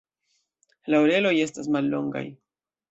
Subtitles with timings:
[0.93, 2.29] La oreloj estas mallongaj.